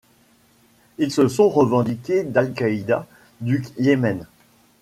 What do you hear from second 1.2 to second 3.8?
sont revendiqués d'Al-Qaïda du